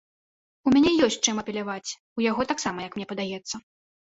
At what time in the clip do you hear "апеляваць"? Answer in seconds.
1.43-1.93